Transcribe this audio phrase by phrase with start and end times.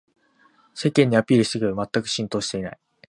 [0.73, 2.79] 世間にアピールしてるけどまったく浸透してない